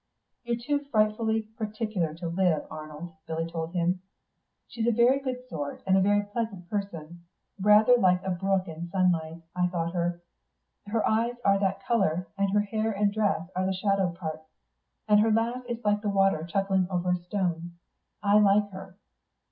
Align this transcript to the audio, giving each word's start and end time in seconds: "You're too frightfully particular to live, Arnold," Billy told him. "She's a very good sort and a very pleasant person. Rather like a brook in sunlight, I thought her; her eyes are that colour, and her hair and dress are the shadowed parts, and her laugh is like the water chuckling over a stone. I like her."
"You're 0.45 0.55
too 0.57 0.79
frightfully 0.85 1.43
particular 1.43 2.15
to 2.15 2.27
live, 2.27 2.65
Arnold," 2.71 3.13
Billy 3.27 3.45
told 3.45 3.73
him. 3.73 4.01
"She's 4.67 4.87
a 4.87 4.91
very 4.91 5.19
good 5.19 5.47
sort 5.47 5.83
and 5.85 5.95
a 5.95 6.01
very 6.01 6.23
pleasant 6.23 6.67
person. 6.71 7.21
Rather 7.61 7.95
like 7.95 8.23
a 8.23 8.31
brook 8.31 8.67
in 8.67 8.89
sunlight, 8.89 9.43
I 9.55 9.67
thought 9.67 9.93
her; 9.93 10.23
her 10.87 11.07
eyes 11.07 11.35
are 11.45 11.59
that 11.59 11.85
colour, 11.85 12.25
and 12.35 12.49
her 12.49 12.61
hair 12.61 12.91
and 12.91 13.13
dress 13.13 13.47
are 13.55 13.67
the 13.67 13.73
shadowed 13.73 14.15
parts, 14.15 14.49
and 15.07 15.19
her 15.19 15.29
laugh 15.31 15.63
is 15.69 15.85
like 15.85 16.01
the 16.01 16.09
water 16.09 16.43
chuckling 16.45 16.87
over 16.89 17.11
a 17.11 17.15
stone. 17.17 17.73
I 18.23 18.39
like 18.39 18.71
her." 18.71 18.97